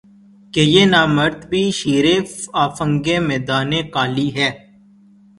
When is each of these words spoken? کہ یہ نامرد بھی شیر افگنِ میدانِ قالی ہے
کہ 0.53 0.61
یہ 0.65 0.85
نامرد 0.85 1.39
بھی 1.49 1.63
شیر 1.71 2.05
افگنِ 2.63 3.17
میدانِ 3.27 3.71
قالی 3.93 4.27
ہے 4.35 4.49